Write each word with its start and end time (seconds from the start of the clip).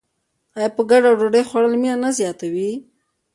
آیا 0.55 0.69
په 0.75 0.81
ګډه 0.89 1.09
ډوډۍ 1.17 1.43
خوړل 1.49 1.73
مینه 1.81 1.95
نه 2.03 2.09
زیاتوي؟ 2.19 2.71